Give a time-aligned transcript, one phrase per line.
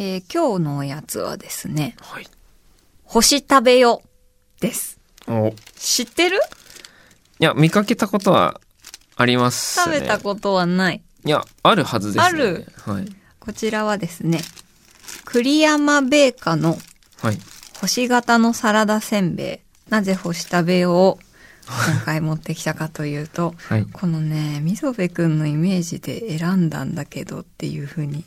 [0.00, 2.26] えー今日のおやつはですね、はい。
[3.02, 4.00] 星食べよ
[4.60, 5.00] です。
[5.26, 5.48] お。
[5.48, 6.38] い知ってる？
[7.40, 8.60] や、見かけたことは
[9.16, 10.00] あります食ね。
[10.02, 11.02] べたことはない。
[11.24, 12.22] いや、あるはずですね。
[12.24, 12.66] ある？
[12.86, 13.08] はい。
[13.40, 14.40] こちらはですね、
[15.24, 16.78] 栗山ベーカの
[17.20, 17.38] はい。
[17.80, 19.90] 星型のサラダせんべい。
[19.90, 21.18] なぜ星食べようを
[21.66, 23.86] 今回持ってきたかというと、はい。
[23.92, 28.26] このね、溝部くんのイメージで選んだんだけどっていう風に、ちょ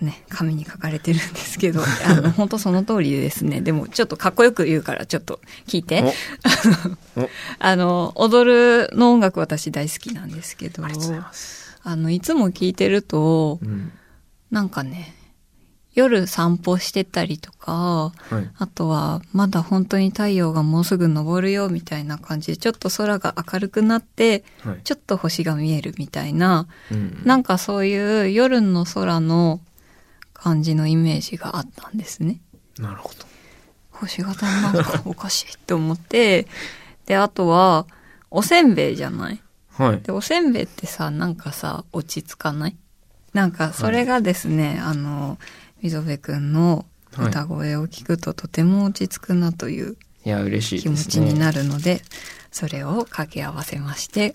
[0.00, 6.14] ね、紙に書かれてるんですけど、 あの、本当その通りでですね、でもちょっとかっこよく言うからちょっと聞いて。
[7.58, 10.82] あの、踊るの音楽私大好きなんですけど。
[11.82, 13.92] あの、いつも聞いてるとう、ん。
[14.50, 15.14] なんかね、
[15.94, 18.50] 夜散歩してたりとか、はい。
[18.56, 24.80] あとは、まだ本当に太陽がもうすぐ昇るよみたいな感じで、ちょっと空が明るくなって、はい。
[24.84, 27.22] ちょっと星が見えるみたいな、うん。
[27.24, 29.60] なんかそういう夜の空の
[30.40, 32.40] 感じのイメージがあったんですね。
[32.78, 33.26] なるほど。
[33.92, 36.46] 星型なんかおかしいって思って、
[37.06, 37.86] で、あとは、
[38.30, 39.42] おせんべいじゃない？
[39.70, 40.00] はい。
[40.00, 42.76] で、おせんべいってさ、なんかさ、落ち着かない？
[43.34, 45.38] なんか、それがですね、あの、
[45.82, 46.86] 溝部くんの
[47.18, 50.96] 歌声を聞くととても落ち着くなといういや、嬉しい気持。
[51.08, 52.02] ちになるので、
[52.52, 54.34] それを掛け合わせまして、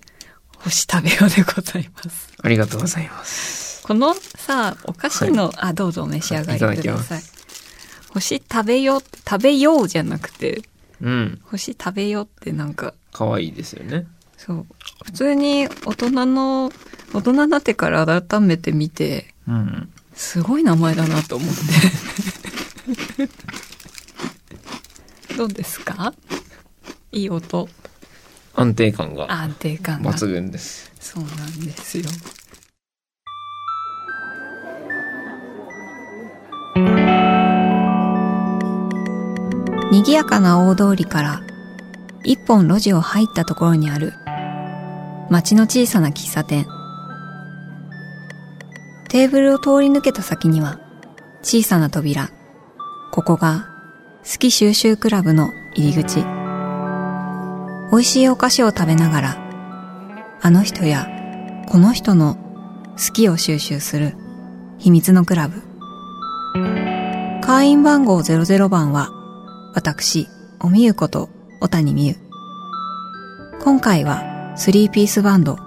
[0.60, 2.30] 星食べようでございます。
[2.42, 3.84] ありがとうございます。
[3.84, 7.24] このさ、お菓子の、あ、どうぞお召し上がりくださいま。
[8.14, 10.64] 星食べよう、食べようじゃなくて、
[11.02, 11.42] うん。
[11.44, 14.08] 星食べようってなんか、可愛いですよね。
[14.38, 14.66] そう。
[15.06, 16.72] 普通に大人の、
[17.14, 19.92] 大人になってから改めて見て、うん。
[20.16, 23.26] すごい名前だなと思って。
[25.38, 26.14] どうですか？
[27.12, 27.68] いい音。
[28.56, 30.12] 安定感が安定感が。
[30.14, 30.92] 抜群です。
[31.00, 32.06] そうなんですよ。
[39.92, 41.42] 賑やかな大通りから
[42.24, 44.14] 一本路地を入ったところにある
[45.30, 46.66] 町の小さな喫茶店。
[49.10, 50.80] テーブルを通り抜けた先には
[51.42, 52.30] 小さな扉。
[53.12, 53.70] ここが
[54.30, 56.35] 好き収集クラブの入り口。
[57.92, 59.46] 美味しいお菓子を食べながら
[60.42, 61.08] あの人や
[61.68, 62.36] この人の
[62.98, 64.16] 好きを収集する
[64.78, 65.62] 秘密のクラブ。
[67.42, 69.10] 会員番号00番は
[69.74, 70.28] 私、
[70.60, 71.30] おみゆこと
[71.62, 72.16] 小谷みゆ。
[73.62, 75.58] 今回はスリーピースバンド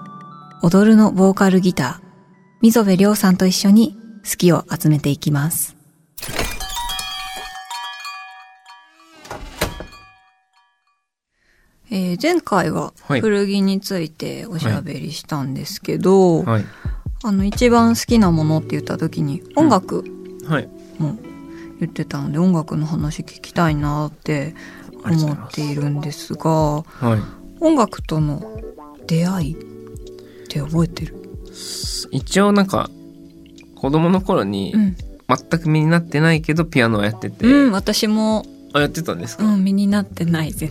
[0.62, 2.08] 踊るのボーカルギター
[2.62, 3.96] 溝部亮さんと一緒に
[4.28, 5.77] 好きを集めていきます。
[11.90, 16.64] えー前回ははい古着についておしゃべりしたんですけど、はい。
[17.24, 20.04] あの一番好きなものって言った時に音楽
[20.46, 20.68] はい。
[20.98, 21.18] も
[21.80, 24.54] 言ってたので、音楽の話聞きたいなって
[25.04, 26.82] 思っているんですがは
[27.16, 27.20] い。
[27.60, 28.42] 音楽との
[29.06, 29.56] 出会いっ
[30.48, 31.14] て覚えてる？
[32.10, 32.88] 一応なんか、
[33.74, 34.96] 子供の頃にうん、
[35.28, 40.70] 全く身になってないけどピアノをやってて、うん、私も、あ、やってたんですか、うん、身になってない全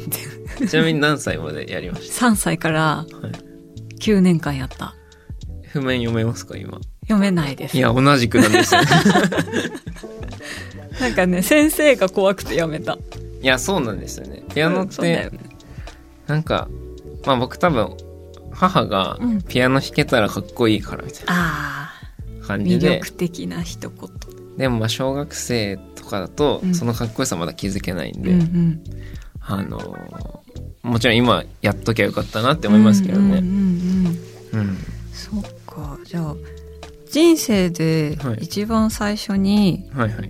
[0.59, 0.67] 然。
[0.67, 3.31] ちなみに何歳までやりまし3歳からたはい。
[3.99, 4.95] 9年間やった。
[5.71, 6.79] 譜面読めますか今？
[7.01, 7.77] 読めないです。
[7.77, 8.81] いや、同じくなんですよ。
[10.99, 12.97] なんかね先生が怖くてやめた。
[13.41, 14.43] いや、そうなんですよね。
[14.53, 15.39] ピアノって、そうだよね。
[16.27, 16.67] なんか、
[17.25, 17.95] まあ僕多分、
[18.51, 19.41] 母がうん。
[19.43, 21.91] ピアノ弾けたらかっこいいからみたいあな
[22.43, 24.09] あ感じで、魅力的な一言
[24.57, 26.75] でもまあ小学生とかだとうん。
[26.75, 28.83] そのかっこよさまだ気づけないんで、うんうん。
[29.39, 30.39] あのー
[30.83, 33.43] もちろん今やっときゃよかったなって思いますけどね。
[35.11, 35.99] そっか。
[36.05, 36.35] じゃあ
[37.11, 38.37] 人生ではい。
[38.41, 40.29] 一番最初に、はいはい。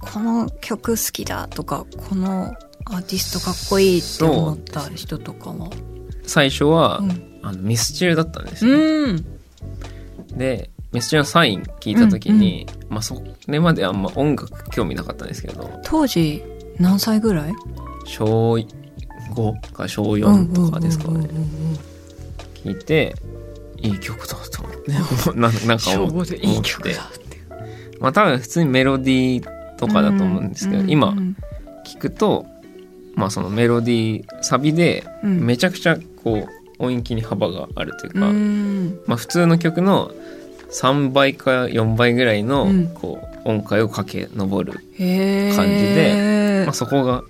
[0.00, 2.54] この曲好きだとかこの
[2.84, 5.68] アーティストかっこいいって思った人とかは？
[6.22, 7.40] 最初は、うん。
[7.42, 9.24] あのミスチルだったんですよ、うん。
[10.36, 16.42] で、ミスのサイン聞いた時に、まあそれまであんま音楽興味なかったんですけど、当時
[16.78, 17.52] 何歳ぐらい？
[18.06, 21.10] 小5か小4とかですかね。
[21.10, 21.48] うんうんうんうん
[22.54, 23.14] 聞いて、
[23.76, 24.92] いい曲だと思って、
[25.38, 26.36] ななんか小思って。
[26.38, 27.38] いい曲だって。
[28.00, 31.36] まあ多分普通にメロディーとかだと思うんですけど、う今うん
[31.86, 32.46] 聞くと、
[33.14, 35.46] まあそのメロディー、サビでうん。
[35.46, 36.48] めちゃくちゃこ
[36.80, 39.00] う音域に幅があるというか、うん。
[39.06, 40.10] まあ普通の曲の
[40.70, 42.88] 3倍か4倍ぐらいのうん。
[42.88, 47.26] こう音階を駆け上る、感じでまあそこが好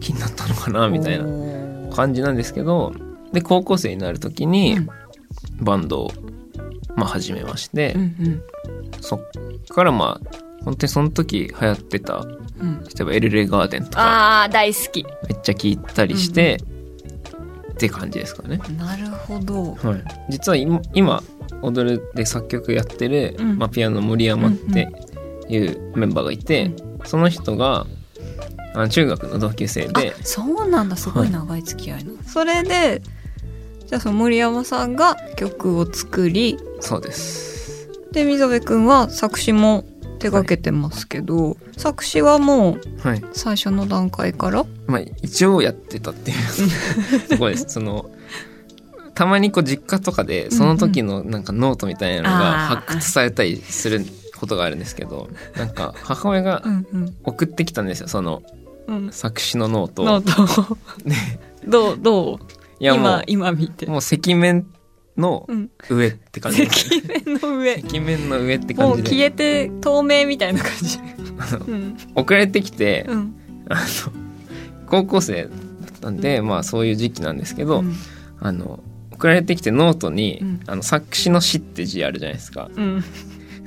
[0.00, 2.92] きになったのかなみたいな感じなんですけど、
[3.32, 4.88] で高校生になる時にうん。
[5.60, 6.10] バンドを
[6.96, 8.42] まあ始めまして、うんうん。
[9.00, 9.20] そっ
[9.68, 12.26] からまあ本当にその時流行ってた
[12.60, 12.82] うん。
[12.84, 15.04] 例えばエルレガーデンとかああ大好き。
[15.28, 16.58] めっちゃ聞いたりして、
[17.72, 18.60] って感じですかね。
[18.76, 19.74] なるほど。
[19.74, 21.22] はい、実は今今
[21.62, 23.58] 踊るで作曲やってる、うん。
[23.58, 24.88] まあ、ピアノの森山って
[25.48, 26.72] いうメンバーがいて、
[27.04, 27.86] その人が
[28.74, 30.96] あの中学の同級生であそうなんだ。
[30.96, 33.02] すごい長い付き合いの、それで
[33.86, 37.88] じゃあその森山さんが曲を作りそうです。
[38.12, 39.84] で溝部くんは作詞も
[40.18, 43.24] 手掛けてますけど、作詞はもうはい。
[43.32, 44.66] 最初の段階から？
[44.86, 47.28] まあ一応やってたっていう。
[47.28, 47.66] ところです。
[47.68, 48.10] その
[49.18, 54.04] たまにこう実家とかでその時のなんかノートみたいなのが発掘されたりする
[54.38, 57.16] ことがあるんですけどなんか母親がうんうん。
[57.24, 58.44] 送ってきたんですよその
[58.86, 59.10] うん。
[59.10, 60.04] 作詞のノートを。
[60.04, 60.78] ノート
[61.66, 62.38] どうどう？
[62.78, 63.86] いやも今う今見て。
[63.86, 64.68] もう赤面
[65.16, 65.70] のうん。
[65.90, 66.70] 上って感じで。
[66.70, 67.74] す赤面の上。
[67.74, 69.10] 赤面の上って感じで。
[69.10, 71.00] 消えて透明みたいな感じ。
[71.66, 71.96] うん。
[72.14, 73.34] 送られてきて、うん。
[73.68, 73.80] あの
[74.86, 77.96] 高校生だったんで、まあそういう時期なんですけど、うん。
[78.38, 78.78] あの
[79.18, 80.60] 送られてきてノートに、うん。
[80.68, 82.70] あの作詞の詩って字あるじゃないですか。
[82.74, 83.00] うん。
[83.00, 83.02] っ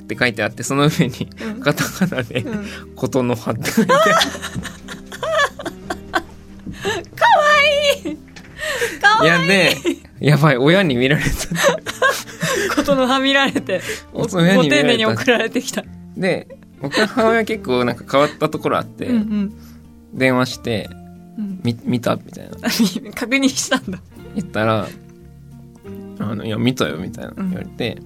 [0.06, 1.60] て書いてあってその上にうん。
[1.60, 2.66] カタカナでうん
[2.96, 3.96] 「ことの葉」って書いてあ
[9.20, 9.76] るいやで
[10.20, 11.30] やばい親に見られた。
[12.74, 13.82] ことのはみられて
[14.12, 15.84] おご丁寧に送られてきた。
[16.16, 16.48] で
[16.80, 19.52] 僕の母親結構なんか変わったところあって、うんうん。
[20.14, 20.88] 電話して
[21.38, 22.56] うん「み見た?」みたいな。
[23.14, 24.00] 確認したんだ。
[24.34, 24.88] 言ったら
[26.30, 27.98] 「あのいや見たよ」みたいな言われて、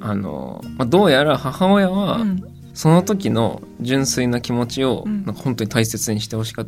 [0.00, 2.42] あの、まあ、どうやら母親は、うん。
[2.74, 5.24] その時の純粋な気持ちをうん。
[5.24, 6.64] なんか本当に大切にしてほしく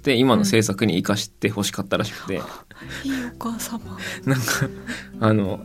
[0.00, 3.80] て今の制作に生かしてほしかったらしくて、いいお母様。
[4.26, 4.44] なんか
[5.20, 5.60] あの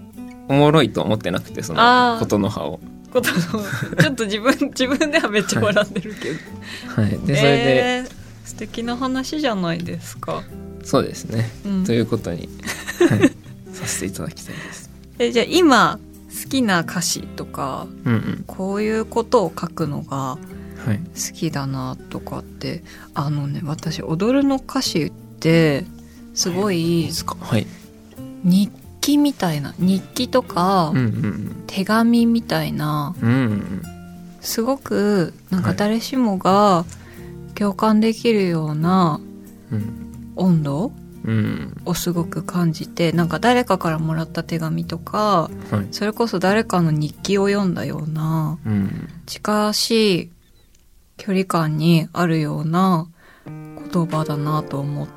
[0.48, 2.80] おもろいと思ってなくてそのことの葉を。
[3.12, 3.64] ことの
[4.00, 8.20] ちょっと自分 自分ではめっちゃ笑ってるけど、はい、でそれで、えー
[8.50, 10.44] 素敵な話じゃないですか、
[10.84, 11.84] そうですね、うん。
[11.86, 12.50] ということに、
[13.08, 13.32] はい、
[13.80, 14.90] させていただきたいです。
[15.20, 16.00] えじゃあ今
[16.44, 18.44] 好きな歌詞とかうんうん。
[18.48, 20.38] こういうことを書くのが
[20.86, 22.84] はい、好きだなとかって
[23.14, 25.84] あのね私踊るの歌詞って
[26.34, 27.04] すごいい。
[27.04, 27.36] いですか？
[27.42, 27.68] はい、
[28.46, 28.72] 日
[29.02, 30.94] 記みたいな日記とか
[31.68, 33.82] 手紙みたいなうんうんうん。
[34.40, 35.78] すごくなんかはい。
[35.78, 36.86] 誰しもが
[37.56, 39.20] 共感できるような
[39.72, 40.32] うん。
[40.38, 41.09] 温度うん
[41.86, 45.88] をすごく感じてなんか誰かからもらった手紙とかはい。
[45.92, 50.32] それこそ誰かの日記を読んだようなうん近しい
[51.18, 53.08] 距離感にあるような
[53.92, 55.08] 言葉だなと思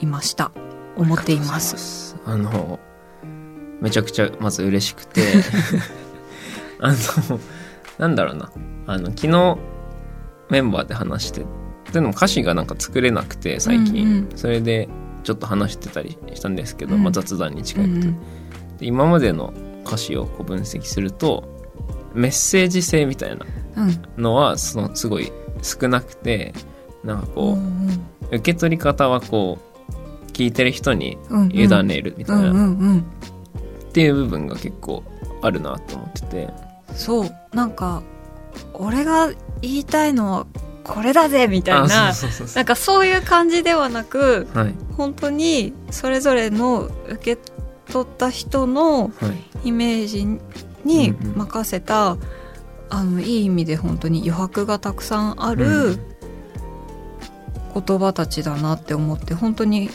[0.00, 0.50] いました。
[0.96, 1.76] 思っています。
[1.76, 2.78] すあの
[3.80, 5.22] めちゃくちゃまず嬉しくて
[6.80, 7.40] あの
[7.98, 8.50] なんだろうな。
[8.86, 9.58] あの昨日
[10.50, 11.46] メンバーで話して
[11.92, 14.36] でも歌詞がなんか作れなくて最近、うん。
[14.36, 14.88] それで
[15.22, 17.02] ちょっと話してたりしたんですけど、うん。
[17.02, 18.12] まあ、雑談に近いこと、うんうん。
[18.78, 19.52] で今までの
[19.84, 21.44] 歌詞をこう分析すると
[22.14, 23.46] メッセージ性みたいな
[23.76, 24.22] うん。
[24.22, 25.32] のはそのすごい
[25.62, 26.52] 少なくて
[27.04, 35.02] なんかこう、うん受け取り方はこう聞いてる人にうん委ねるみたいな、っていう部分が結構
[35.42, 36.48] あるなと思ってて。
[36.94, 37.30] そう。
[37.52, 38.02] なんか
[38.72, 39.30] 俺が
[39.60, 40.46] 言いたいのは
[40.84, 42.12] これだぜみたいな
[42.54, 44.74] なんかそういう感じではなくうはい。
[44.96, 47.42] 本当にそれぞれの受け
[47.92, 49.10] 取った人のは
[49.64, 49.68] い。
[49.68, 50.24] イメージ
[50.84, 51.38] にうんうん。
[51.38, 52.16] 任せた、
[52.90, 56.00] あのいい意味で本当に余白がたくさんあうるん。
[57.74, 59.88] 言葉たちだなって思って本当に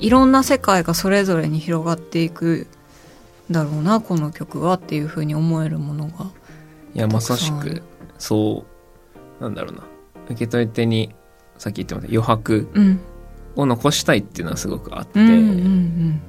[0.00, 2.66] いろんな世界がそれぞれに広がっていく
[3.50, 6.26] んだろうなこの曲はっていうふうに思えるものが
[6.94, 7.82] いやまさしく
[8.18, 8.64] そ
[9.40, 9.84] うなんだろうな
[10.30, 11.14] 受け取り手に
[11.58, 13.00] さっき言ってました余白うん。
[13.56, 16.20] を残したいっていうのはすごくあって、うんうんうん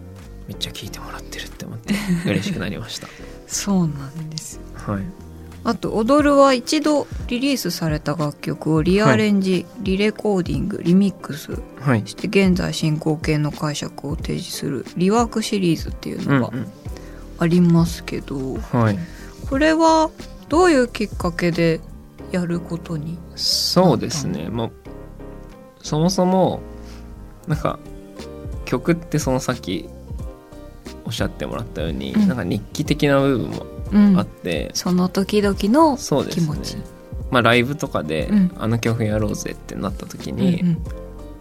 [0.48, 1.94] めっちゃ聞いてもらってるって思って
[2.26, 3.08] 嬉しくなりました。
[3.46, 4.60] そうなんです。
[4.74, 5.04] はい。
[5.64, 11.52] あと「踊る」は一度リリースされた楽曲をリアレンジ、リレコーディングリミックス
[11.82, 12.02] はい。
[12.06, 16.68] して現在進行形の解釈を提示するリワークシリーズっていうのがうん
[17.38, 19.00] ありますけど、うんはい。
[19.52, 20.10] これは
[20.50, 21.80] どういうきっかけで
[22.32, 24.50] やることにそうですね。
[24.50, 24.70] まあ
[25.82, 26.60] そもそも
[27.48, 27.80] なんか
[28.66, 29.90] 曲ってそのさっき
[31.06, 32.28] おっしゃってもらったように、うん。
[32.28, 34.20] なんか日記的な部分もうん。
[34.20, 36.46] あって、その時々のそうですね。
[36.46, 36.78] 気持ち。
[37.32, 38.52] まあライブとかで、うん。
[38.60, 40.78] あの曲やろうぜってなった時うんに、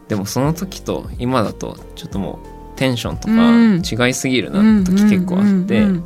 [0.09, 2.39] でもその時と今だとちょっとも
[2.75, 3.83] うテンションとうん。
[3.83, 6.05] か違いすぎるなうん時結構あって、うんうん。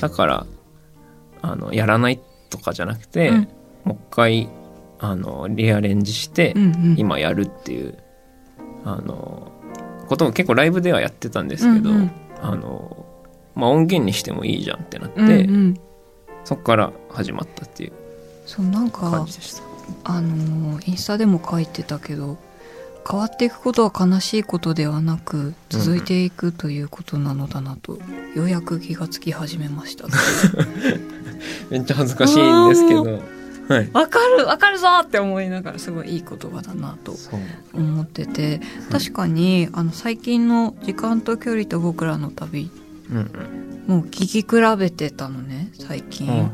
[0.00, 0.46] だから
[1.42, 2.20] あのやらない
[2.50, 3.48] とかじゃなくて、うん
[3.86, 4.48] もう一回
[4.98, 6.94] あのリアレンジして、うんうん。
[6.98, 7.98] 今やるっていう
[8.84, 9.52] あの
[10.08, 12.10] ことも結構ライブではやってたんですけど、うんうん。
[12.42, 13.06] あの
[13.54, 15.80] まあ、音源にしてもいいじゃんってなって、うんうん。
[16.44, 17.92] そこから始まったっていう
[18.44, 19.62] そうなん感かじでした。
[20.04, 22.36] あのーインスタでも書いてたけど
[23.08, 27.98] 変わっていくことは悲しいことではなく続いていくということなのだなと、
[28.34, 30.08] ようやく気がつき始めました。
[31.70, 33.22] めっちゃ恥ずかしいんですけど、
[33.68, 33.90] はい。
[33.92, 37.14] わかるわかるぞって思いながらすごいいい言葉だなと。
[37.74, 42.70] 思ってて確かにあの最近の「時間と距離と僕らの旅
[43.10, 43.26] うんうん。」
[43.86, 44.46] もう聞き比
[44.78, 46.28] べてたのね最近。
[46.28, 46.50] うん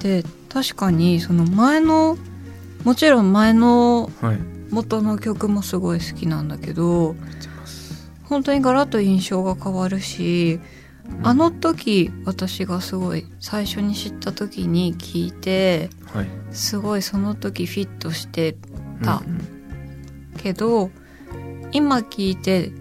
[0.00, 2.18] で確かにその前の
[2.84, 4.38] もちろん前のはい。
[4.70, 7.14] 元の曲もすごい好きなんだけど
[8.24, 10.58] 本当にガラッと印象が変わるし、
[11.22, 16.28] あの時私がすごい最初に知った時に聞いてはい。
[16.50, 18.56] すごいその時フィットして
[19.02, 20.90] たうんけど
[21.72, 22.72] 今聞いて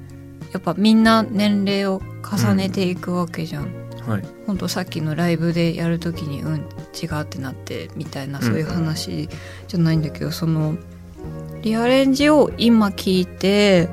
[0.52, 3.66] やっぱみんな年齢を重ねていくわけじゃん。
[3.66, 4.24] うんはい。
[4.46, 6.56] ほんとさっきのライブでやる時にうん
[6.94, 9.30] 違うってなってみたいなうんそういう話
[9.68, 10.76] じゃないんだけど、その
[11.62, 13.88] リアレンジを今聞いて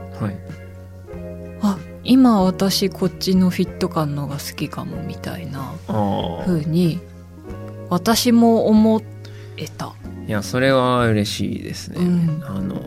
[2.10, 6.44] 今私こっちのフィット感のが好きかもみたいなああ。
[6.44, 6.98] 風に
[7.88, 9.00] 私も思
[9.56, 9.94] えた。
[10.26, 12.00] いや、それは嬉しいですね。
[12.00, 12.82] うんあの、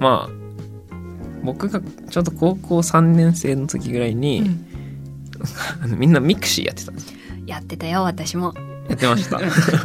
[0.00, 0.30] まあ、
[1.44, 4.64] 僕がちょうど高校3年生の時ぐらいに、うん
[5.96, 8.52] みんな mixi やってたんですよやってたよ私も。
[8.88, 9.38] やってました。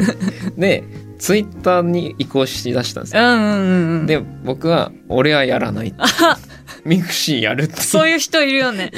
[0.58, 0.84] で、
[1.20, 3.22] ツイッターに移行しだしたんですよ。
[3.22, 4.06] うんうんうんうん。
[4.08, 5.98] で、僕は、俺はやらないって。
[6.86, 8.92] mixi やるってそういう人いるよね。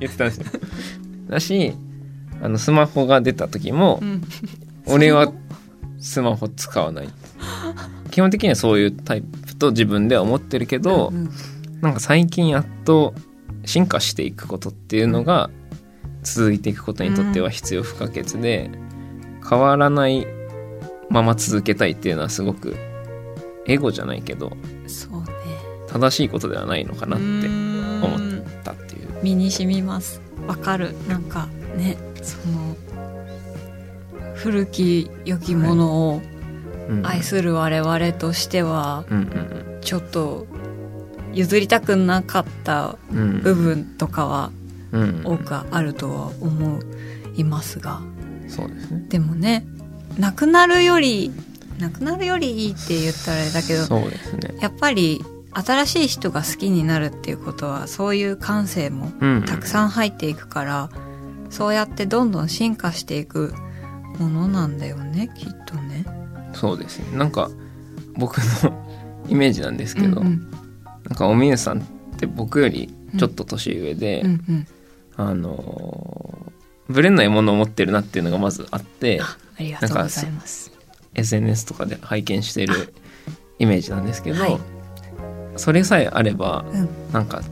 [0.00, 0.44] 言ってたんですよ。
[1.28, 1.74] だし、
[2.42, 4.22] あの、スマホが出た時もう、ん
[4.86, 5.32] 俺は
[5.98, 7.08] スマホ使わない。
[8.10, 11.30] 基本的にはそういうタイプと自分では思ってるけど、うん
[11.80, 13.12] なんか最近やっと
[13.66, 15.50] 進化していくことっていうのが
[16.22, 18.70] 続いていくことにとっては必要不可欠で、
[19.46, 20.26] 変わらない
[21.10, 22.74] まま続けたいっていうのはすごく
[23.66, 25.23] エゴじゃないけどそうね。
[25.94, 28.20] 正しいことではないのかなって思思っ
[28.64, 29.08] たっていう。
[29.22, 30.20] 身に染みます。
[30.48, 30.92] わかる。
[31.06, 31.46] なんか
[31.76, 32.76] ねその
[34.34, 36.20] 古き良きものを
[36.88, 37.06] うん。
[37.06, 39.04] 愛する我々としては
[39.82, 40.46] ちょっと
[41.32, 44.50] 譲りたくなかった部分とかは
[44.90, 45.22] うん。
[45.24, 46.80] 多くあるとは思
[47.36, 48.00] いますが。
[48.48, 49.06] そうですね。
[49.08, 49.64] でもね
[50.18, 51.30] なくなるより
[51.78, 54.56] なくなるよりいいって言ったらあれだけどそうですね。
[54.60, 55.24] やっぱり
[55.54, 60.90] 新しい人が好きになるっていうことはそういう感性もうんたくさん入っていくから
[61.50, 63.54] そうやってどんどん進化していく
[64.18, 66.04] ものなんだよねきっとね。
[66.52, 67.16] そうですね。
[67.16, 67.50] なんか
[68.16, 68.86] 僕の
[69.28, 70.50] イメージなんですけど、うんうん
[71.04, 71.82] なんかおみゆさんっ
[72.16, 74.66] て僕よりちょっと年上で、うんうん
[75.16, 76.52] あのー
[76.86, 80.70] ブレないものを持ってるなっていうのがまずあってあありがとうございます。
[81.14, 82.94] SNS とかで拝見している
[83.58, 84.73] イメージなんですけど、はい
[85.56, 86.88] それさえあればうん。
[87.12, 87.42] なんか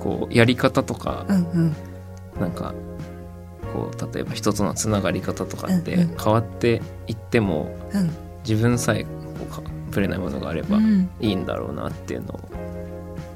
[0.00, 1.76] こうやり方とか、うんうん。
[2.40, 2.74] なんか
[3.72, 6.16] こう例えば人とのつながり方とかってうんうん。
[6.18, 8.10] 変わっていってもうん。
[8.46, 9.08] 自分さえこ
[9.48, 11.10] うかぶれないものがあればうん。
[11.20, 12.40] いいんだろうなっていうのを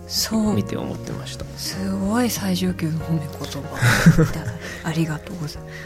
[0.08, 0.54] そう。
[0.54, 1.44] 見て思ってました。
[1.56, 3.28] すごい最上級の褒め言
[3.62, 3.76] 葉。
[4.84, 5.76] ありがとうございます。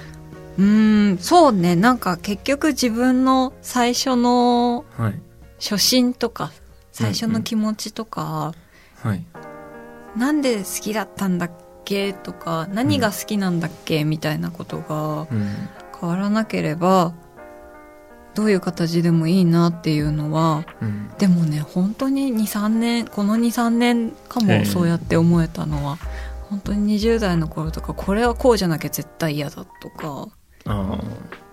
[0.59, 1.75] うーんそうね。
[1.75, 5.15] なんか結局自分の最初のはい。
[5.59, 6.53] 初心とか
[7.01, 8.55] 最初の気持ちとか、
[9.03, 9.25] はい。
[10.17, 11.51] なんで好きだったんだっ
[11.85, 15.69] けとか何が好きなんだっけ、みたいなことがうん。
[16.01, 17.13] 変わらなければ
[18.35, 21.11] どういう形でもいいなっていうのはうん。
[21.19, 24.59] でもね本当に23年この23年かええ。
[24.61, 25.99] もそうやって思えたのは、
[26.49, 30.29] 本当に20代の頃とかこれはこうじゃなきゃ絶対嫌だとか
[30.65, 30.99] あ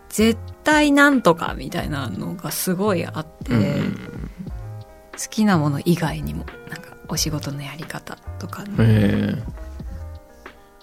[0.10, 4.26] 絶対なんとかみたいなのがすごいあって、ーうん
[5.17, 9.43] 好きなもの以外にもなんかお仕事のやり方とかね、え。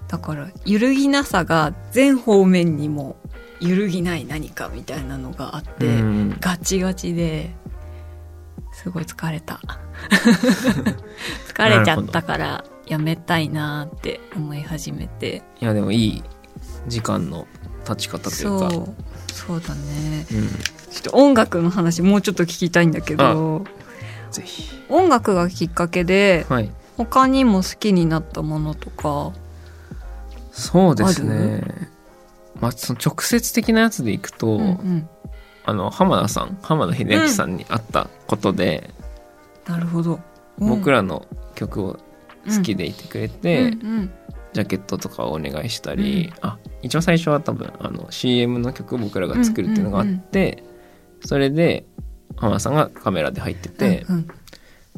[0.08, 3.16] だから揺るぎなさが全方面にも
[3.60, 6.36] 揺るぎない何かみたいなのがあって、ーうん。
[6.40, 7.50] ガチガチで
[8.72, 9.60] すごい疲れた。
[11.48, 15.42] 疲れちゃったからやめたいなって思い始めて。
[15.60, 16.22] いやでもいい
[16.88, 17.46] 時間の
[17.84, 18.70] 経ち方というか。
[18.70, 18.94] そう。
[19.32, 20.26] そうだね。
[20.32, 23.64] うん、ちょっと音楽の話もうちょっと聞きたいんだけど
[24.34, 24.68] ぜひ。
[24.88, 26.70] 音楽がきっかけではい。
[26.96, 29.32] 他にも好きになったものとか。
[30.52, 31.62] そうですね。
[32.60, 35.08] まあ、その直接的なやつでいくと、うんうん。
[35.64, 38.90] あの浜田さん浜田秀明さんに会ったことで、
[39.66, 40.20] なるほど。
[40.58, 41.98] 僕らの曲を
[42.46, 43.70] 好きでいてくれて、うんう
[44.02, 44.10] ん。
[44.52, 50.62] ジャケットとかをお願いしたり、あ一番最初は多分あの CM の曲を僕らが作るっていうのがあって、
[51.24, 51.86] それで
[52.36, 54.28] 浜田さんがカメラで入ってて、うん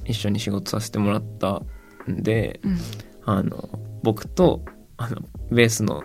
[0.05, 1.63] 一緒に仕事させてもらった
[2.11, 2.79] んで、うん。
[3.25, 3.69] あの
[4.03, 4.63] 僕と
[4.97, 6.05] あのベースの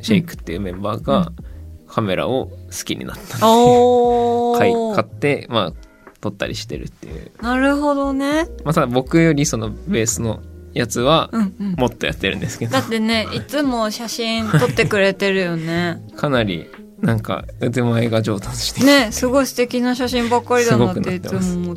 [0.00, 1.30] シェイクっていうメンバーが
[1.86, 4.94] カメラを好きになった買いおー。
[4.94, 5.72] 買ってまあ
[6.20, 7.30] 撮ったりしてるっていう。
[7.40, 8.46] なるほどね。
[8.64, 10.42] まあただ僕よりそのベースの
[10.74, 11.72] やつはうんうん。
[11.74, 12.72] もっとやってるんですけど。
[12.72, 16.02] だってねいつも写真撮ってくれてるよね。
[16.16, 16.66] かなり
[17.00, 21.76] なんか腕前が上達してねすごい素敵な写真ばっかりだなっていつも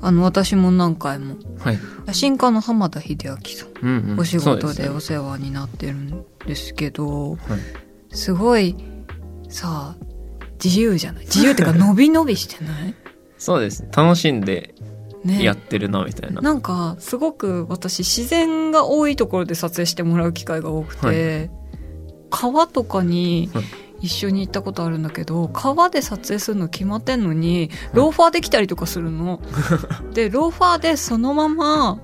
[0.00, 1.36] あの私も何回も。
[1.58, 1.78] はい、
[2.08, 3.68] 写真家の浜田秀明さん。
[3.82, 7.38] うんうん、お仕事でお世話になってるんですけどはい。
[8.16, 8.76] すごい
[9.48, 9.96] さ
[10.62, 11.24] 自由じゃない？
[11.26, 12.94] 自由っていうか伸び伸びしてない？
[13.38, 13.84] そうです。
[13.94, 14.74] 楽しんで
[15.24, 15.42] ね。
[15.42, 21.50] やってるなみたいな、なんかすごく私自然が多いところで撮影してもらう機会が多くて、
[22.30, 23.64] 川とかにはい
[24.04, 29.40] 一緒に行ったことあるんだけど川で撮影するの決まってんのにローファーできたりとかするの。
[30.12, 31.98] でローファーでそのまま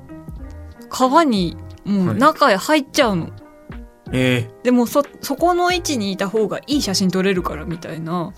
[0.89, 3.29] 川にもう中へ入っちゃうの。
[4.13, 8.33] えでもそそこの位置にいた方がいい写真撮れるからみたいな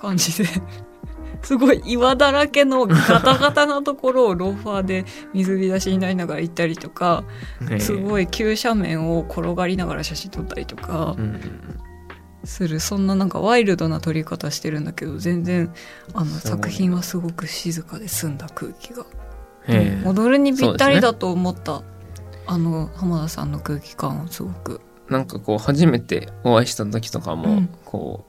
[0.00, 0.48] 感じで。
[1.42, 7.22] すごい岩だらけのガタガタなところをローファーで水浸しになりながら行ったりとか、
[7.70, 7.78] ええ。
[7.78, 11.14] すごい急斜面を転がりながら写真撮ったりとか
[12.46, 15.72] する、そんななんかワイルドな撮り方してるんだけど全然
[16.14, 19.06] あの作品はすごく静かで澄んだ空気が、
[19.68, 20.00] え。
[20.04, 21.82] え踊るにぴったりだと思った、
[22.46, 24.80] あの浜田さんの空気感をすごく。
[25.08, 27.68] なんかこう初めてお会いした時とかも、うん。
[27.84, 28.24] こ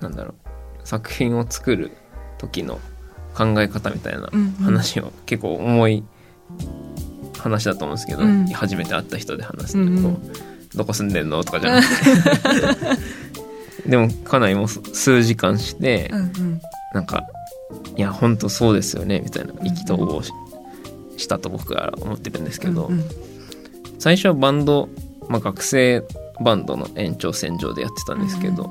[0.00, 1.90] うなんだろう作品を作る
[2.38, 2.80] 時の
[3.34, 4.30] 考え方みたいな
[4.62, 6.04] 話を結構重い
[7.38, 8.46] 話だと思うんですけど、うん。
[8.46, 10.32] 初めて会った人で話すと、うん。
[10.74, 11.42] どこ住んでんの？
[11.42, 11.94] とかじゃなくて
[13.86, 16.60] でもかなりもう数時間して、うんうん。
[16.92, 17.24] なんか
[17.96, 20.32] いや本当そうですよねみたいな意気投合し,、
[21.16, 23.04] したと僕は思ってるんですけど、うんうん。
[23.98, 24.88] 最初はバンド、
[25.28, 26.02] まあ、学生
[26.40, 28.64] バンドの延長線上でやってたんですけど、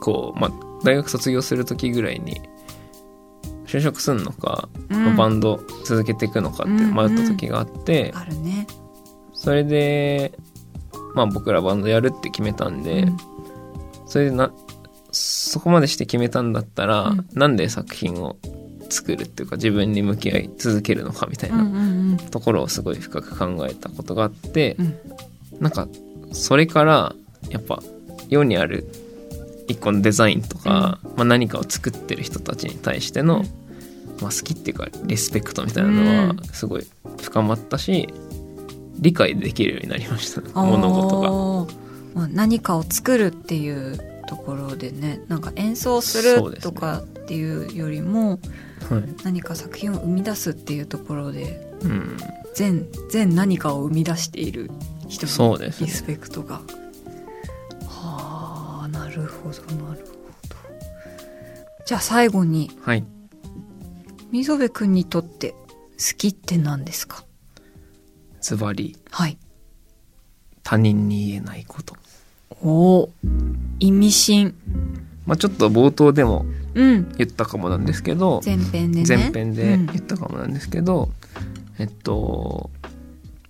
[0.00, 0.50] こう、まあ、
[0.84, 2.40] 大学卒業する時ぐらいに
[3.66, 5.04] 就職するのか、うん。
[5.04, 8.66] まあバンド続けていくのかって迷った時があって、あるね、
[9.32, 10.32] それで、
[11.14, 13.29] まあ、僕らバンドやるって決めたんで、うん
[14.10, 14.52] それでな
[15.12, 17.26] そこまでして決めたんだったら、うん。
[17.32, 18.36] なんで作品を
[18.88, 22.16] 作るっていうか自分に向き合い続けるのかみたいなうんうんうん。
[22.18, 24.98] ところをすごい深く考えたことがあって、うん。
[25.60, 25.88] なんか
[26.32, 27.14] それから
[27.48, 27.82] やっぱ
[28.28, 28.86] 世にある
[29.68, 33.44] 一個のデザインとか、まあ、何かを作ってる人たちに対しての、うん。
[34.20, 36.86] まあ、好きっていうかリスペクトみたいなのはうんすごい
[37.22, 38.08] 深まったし
[38.98, 40.42] 理解できるようになりました。
[40.60, 41.79] 物事が。
[42.14, 48.38] まあ、何かを作るっていうところでねなんか演奏するとかっていうよりも、はい。
[49.24, 52.16] 何か作品を生み出すっていうところでうん、
[52.54, 54.70] 全全何かを生み出している
[55.08, 56.60] 人のリスペクトが。
[57.86, 60.12] はあなるほどなるほ
[60.48, 60.56] ど。
[61.86, 63.04] じゃあ最後にはい。
[64.30, 67.24] 溝部くんにとって好きって何ですか？
[68.40, 68.96] ズバリ。
[69.10, 69.38] はい。
[70.70, 71.96] 他人に言えないこと、
[72.62, 73.12] おお
[73.80, 74.54] 意味深。
[75.26, 77.08] まあ、ちょっと冒頭でもうん。
[77.16, 79.04] 言ったかもなんですけど前編でね。
[79.08, 81.10] 前編でうん言ったかもなんですけど、
[81.80, 82.70] えっと、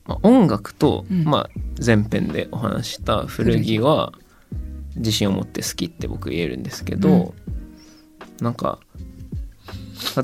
[0.06, 1.50] まあ、音楽と、うんまあ、
[1.84, 4.14] 前編でお話しした古着は
[4.96, 7.34] 自信を持って好きって僕言えるんですけど、
[8.40, 8.78] なんか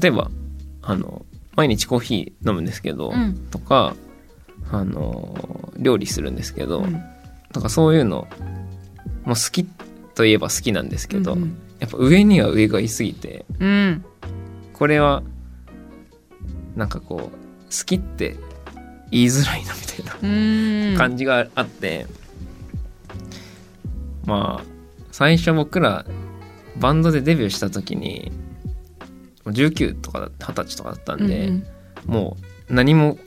[0.00, 0.30] 例えば
[0.80, 3.94] あの毎日コーヒー飲むんですけど、うんとか
[4.72, 6.92] あの料理するんですけど、うん
[7.54, 8.26] なんかそういうの
[9.24, 9.64] もう好き
[10.14, 14.04] といえば好きなんですけど、うんやっぱ上には上がいすぎてうん。
[14.72, 15.22] これは
[16.74, 17.20] なんかこう
[17.64, 18.36] 好きって
[19.10, 20.96] 言いづらいなみたいなうん。
[20.96, 22.06] 感じがあって、
[24.24, 24.64] まあ
[25.12, 26.04] 最初僕ら
[26.78, 28.32] バンドでデビューした時に
[29.44, 31.66] もう19とかだ20歳とかだったんで、うん
[32.06, 32.36] も
[32.70, 33.18] う何も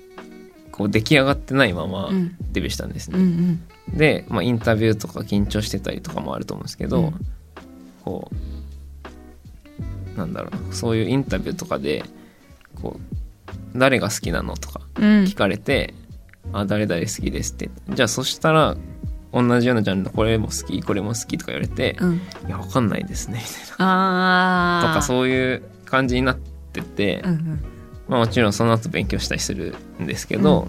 [0.79, 2.35] こう出来上がってないままうん。
[2.53, 3.25] デビューしたんですうんうね。
[3.25, 3.97] ん。
[3.97, 7.25] で、まあ、インタビューとか緊張してたりとかもあると思うんですけど、うん。
[8.05, 8.31] こ
[10.15, 12.05] うなんだろうなそういうインタビューとかで
[12.81, 15.05] こう誰が好きなのとかうん。
[15.25, 15.93] 聞かれて
[16.53, 17.69] 「あ誰々好きです」って。
[17.89, 18.77] じゃあそしたら
[19.33, 22.15] 同じようなジャンルこれも好きこれも好きとか言われてうん
[22.47, 24.79] 「いやわかんないですね」みたいな。
[24.79, 26.37] あとかそういう感じになっ
[26.71, 27.59] てて、うんうん
[28.09, 30.67] まあ、もちろんその後勉強したりするんですけど、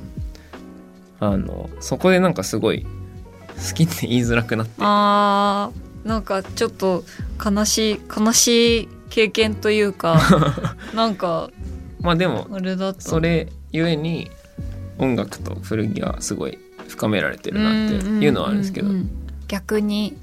[1.18, 4.72] あのそこでなんかすごい好きって言いづらくなって。
[4.78, 7.04] あーなんかちょっと
[7.44, 10.18] 悲しい悲しい経験というか
[10.94, 11.50] なんか
[12.00, 13.00] まあでもあれだった。
[13.00, 14.30] それゆえに
[14.98, 19.10] 音楽と古着はすごい深められてるなっていうのはあるんですけど、うううん
[19.48, 20.16] 逆に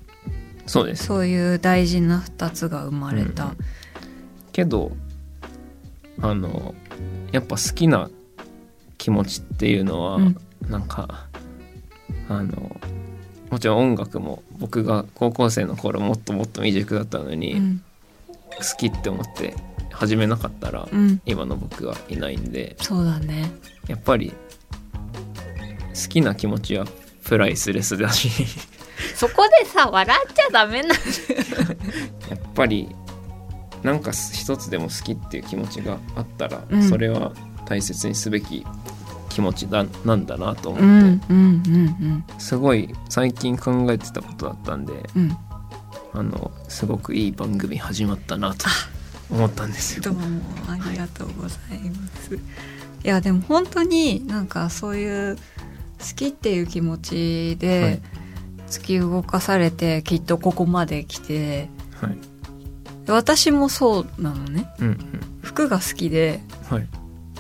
[0.68, 1.06] そうです。
[1.06, 3.58] そういう大事な2つが生まれた、うん。
[4.52, 4.92] けど
[6.22, 6.76] あの
[7.32, 8.10] やっぱ好きな
[8.98, 10.38] 気持ちっていうのは、うん。
[10.70, 11.28] なんか
[12.28, 12.76] あの
[13.50, 17.82] もちろん音楽も僕が高校生の頃もっともっと未熟だったのに、うん。
[18.58, 19.56] 好きって思って
[19.92, 21.22] 始めなかったら、うん。
[21.26, 23.52] 今の僕はいないんでそうだね。
[23.88, 24.34] やっぱり
[25.90, 26.86] 好きな気持ちは
[27.24, 28.30] プライスレスだし。
[29.16, 32.90] そこでさ笑っちゃダメなやっぱり
[33.88, 36.84] なんか一つでも好きっていう気持ちがあったら、うん。
[36.84, 37.32] それは
[37.66, 38.66] 大切にすべき
[39.30, 42.24] 気持ちだなんだなと思うんうんって、うん。
[42.38, 45.22] すごい最近考えてたことだったんでうん。
[45.24, 45.38] うん
[46.14, 48.66] あのすごくいい番組始まったなと
[49.30, 50.02] 思ったんですよ。
[50.02, 50.22] どうも
[50.68, 52.34] ありがとうございます。
[52.34, 52.40] い
[53.04, 55.42] やでも本当になんかそういう好
[56.16, 57.58] きっていう気持ちはい。
[57.58, 58.02] で
[58.68, 61.70] 突き動かされてきっとここまで来て
[62.02, 62.18] はい
[63.08, 64.70] 私もそうなのね。
[64.80, 65.00] うんうん。
[65.42, 66.88] 服が好きではい。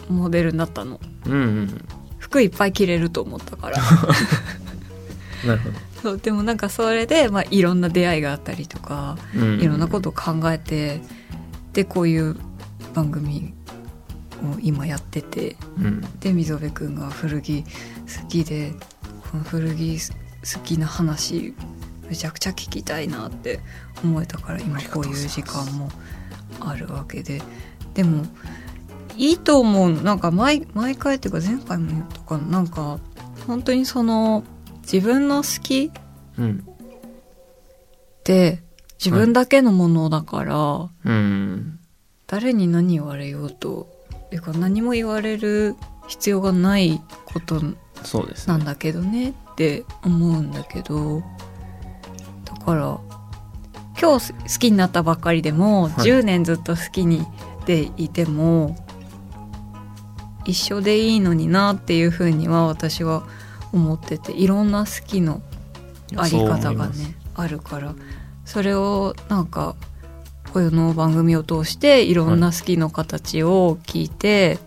[0.10, 1.00] モデルになったの。
[1.26, 1.86] うんうん
[2.20, 3.78] 服いっぱい着れると思ったから。
[5.46, 5.76] なるほど。
[6.02, 11.02] そうでもなんかそれで、まあ、いろんな出会いがあったりとかうんいろんなことを考えて
[11.74, 12.36] でこういう
[12.94, 13.54] 番組
[14.44, 16.02] を今やっててうん。
[16.20, 17.70] で溝辺くんが古着好
[18.28, 18.74] きで
[19.32, 21.54] この古着好きな話
[22.10, 23.60] めちゃくちゃ聞きたいなって
[24.04, 25.90] 思えたから今こういう時間も
[26.60, 27.42] あるわけで。
[27.94, 28.24] でも
[29.18, 29.92] いいと思う。
[30.02, 32.48] なんか毎毎回っていうか前回も言ったかな。
[32.48, 33.00] なんか
[33.48, 34.44] 本当にその
[34.82, 35.92] 自分の好き
[36.38, 36.64] うん。
[38.20, 38.62] って
[39.00, 41.80] 自分だけのものだから、うん。
[42.28, 43.88] 誰に何言われようと
[44.28, 45.76] っていうか何も言われる
[46.08, 47.62] 必要がないこと。
[48.46, 51.22] なんだけどねって思うんだけど。
[51.22, 51.26] だ
[52.68, 53.00] から
[54.00, 55.92] 今日好きになったばっかりでも、はい。
[55.94, 57.26] 10年ずっと好きに
[57.66, 58.76] でいても
[60.46, 63.24] 一緒でいいのになっていうふうには私は
[63.72, 65.42] 思ってていろんな好きの
[66.16, 67.96] あり方がねあるから
[68.46, 69.76] それをなんか
[70.54, 74.58] この番組を通していろんな好きの形を聞いて、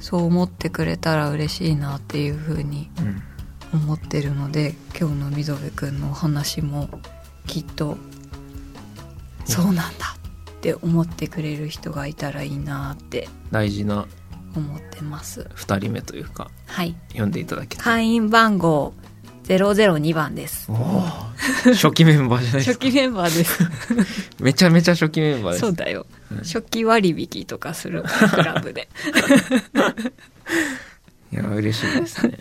[0.00, 3.22] そう思ってくれたら嬉しいなっていうふうにうん
[3.72, 6.88] 思ってるので今日の溝辺くんのお話も
[7.46, 7.96] きっと
[9.44, 10.16] そうなんだ
[10.50, 14.06] って思ってくれる人がいたらいいなって大事な
[14.54, 15.48] 思ってます。
[15.56, 16.94] 2人目というかはい。
[17.08, 18.92] 読んでいただけた会員番号
[19.44, 20.70] 002番です。
[21.64, 22.84] 初期メンバーじゃないですか。
[22.84, 23.58] 初期メンバーです。
[24.42, 25.60] めちゃめちゃ初期メンバーです。
[25.62, 26.00] そうだよ。
[26.00, 26.08] はい
[26.40, 28.88] 初期割引とかするクラブで。
[31.32, 32.38] いや嬉しいですね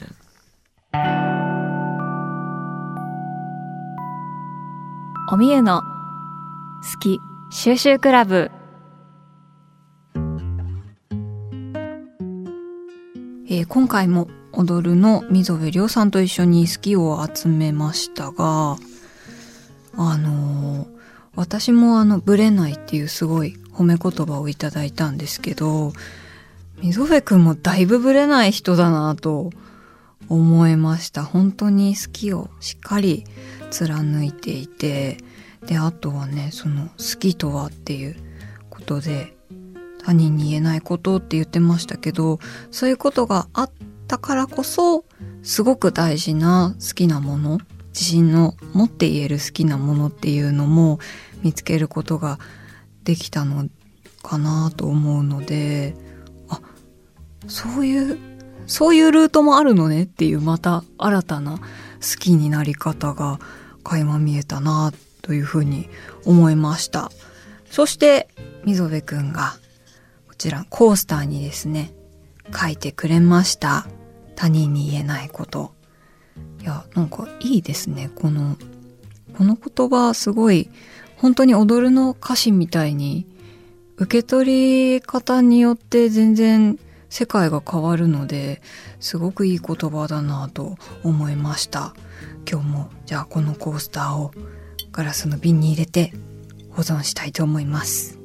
[0.94, 0.98] お
[5.38, 8.52] みゆの好き収集クラブ。
[13.48, 18.78] えー今回も踊るの溝部亮さんと一緒に好きを集めましたが
[19.96, 20.92] あのー
[21.34, 25.94] 私もあのブレないっていうすごい褒め言葉をいただいたんですけど
[26.82, 29.52] 溝部くんもだいぶブレない人だなと
[30.32, 31.24] 思いました。
[31.24, 33.26] 本当に好きをしっかり
[33.70, 35.18] 貫いていて
[35.66, 38.16] であとはねその好きとはっていう
[38.70, 39.36] ことで
[40.04, 42.40] 他人に言えないことって言ってましたけど
[42.72, 43.72] そういうことがあっ
[44.08, 45.06] たからこそ
[45.44, 51.00] すごく大事な好きなもの自信の持って言える好きなものっていうのも
[51.44, 52.40] 見つけることが
[53.04, 53.68] できたの
[54.24, 55.96] かなと思うので
[56.48, 56.62] あ
[57.48, 58.31] そういう
[58.66, 63.40] そういうルートもあるのねっていうまた新たな好きになり方が
[63.84, 65.90] 垣間見えたなというふうに
[66.26, 67.12] 思いました。
[67.70, 68.28] そして
[68.66, 69.54] 溝部くんが
[70.28, 71.94] こちらコースターにですね
[72.54, 73.88] 書いてくれました。
[74.36, 75.74] 他人に言えないこと。
[76.62, 78.10] いやなんかいいですね。
[78.16, 78.58] この
[79.38, 80.70] この言葉すごい
[81.18, 83.26] 本当に踊るの歌詞みたいに
[83.98, 86.80] 受け取り方によって全然
[87.12, 88.62] 世界が変わるので
[89.02, 91.94] すごくいい言葉だなと思いました。
[92.50, 94.32] 今日もじゃあこのコースターを
[94.94, 96.14] ガラスの瓶に入れて
[96.72, 98.18] 保存したいと思います。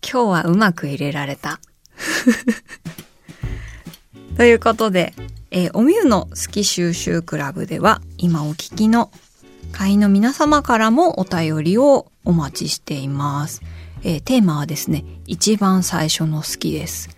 [0.00, 1.60] 今日はうまく入れられた。
[4.38, 5.12] ということで、
[5.50, 9.10] えー、おみゆの好き収集クラブでは今お聞きの
[9.76, 13.60] 会員の皆様からもお便りをお待ちしています。
[14.04, 17.10] えー、テーマはですね、一番最初の好きです。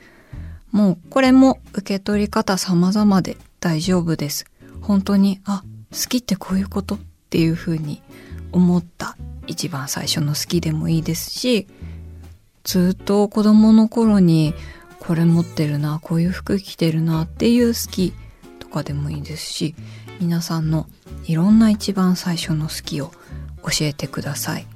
[0.73, 4.45] もうこれも受け取り方様々で大丈夫です。
[4.81, 6.99] 本当に、あ、好きってこういうことっ
[7.31, 8.03] ていうふうに
[8.51, 9.17] 思った
[9.47, 11.69] 一番最初の好きでもいいですし、
[12.65, 14.53] ずっと子供の頃に
[14.99, 18.13] これ持ってるな、こういう服着てるなっていう好き
[18.59, 19.77] とかでもいいですし、
[20.21, 20.87] 皆さんの
[21.25, 23.13] いろんな一番最初の好きを
[23.63, 24.67] 教えてください。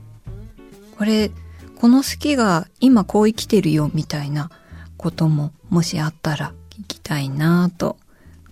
[0.97, 1.31] これ、
[1.81, 4.51] この好きが今こう生きてるよみたいな
[4.97, 7.97] ことももしあったら聞きたいなぁと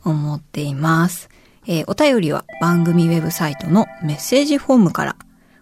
[0.04, 1.28] 思っています。
[1.66, 5.16] えー、お便りは番組ウェブサイトのメッセージフォームから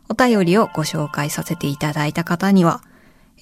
[0.08, 2.82] お便りをご紹介させていただいた方には、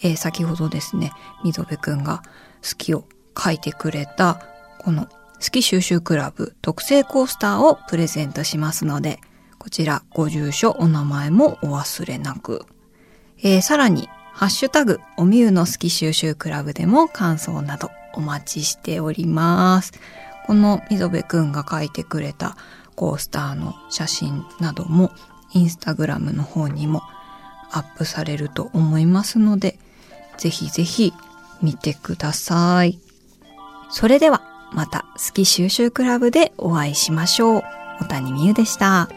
[0.03, 1.12] えー、先ほどですね、
[1.44, 2.22] 溝部くんが
[2.62, 3.05] 好きを
[3.38, 4.40] 書いてくれた
[4.79, 5.09] この
[5.42, 9.20] 好き収集クラブ特製コースターをプレゼントしますので、
[9.59, 12.64] こちらご住所、お名前もお忘れなく。
[13.42, 19.92] えー、さらに、ハッシュタグ、おみゆの好き収集クラブでも感想などお待ちしております。
[20.46, 22.57] この溝部くんが書いてくれた
[22.94, 25.11] コースターの写真なども
[25.53, 27.03] インスタグラムの方にも
[27.72, 29.79] アップされると思いますので、
[30.38, 31.12] ぜひぜひ
[31.62, 32.99] 見てください。
[33.90, 37.62] それではまた好き収集クラブでお会いしましょう。
[38.00, 39.09] 小谷美優でした。